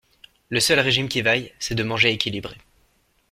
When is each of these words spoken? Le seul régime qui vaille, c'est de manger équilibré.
Le 0.49 0.59
seul 0.59 0.79
régime 0.79 1.07
qui 1.07 1.21
vaille, 1.21 1.53
c'est 1.59 1.75
de 1.75 1.83
manger 1.83 2.11
équilibré. 2.11 2.57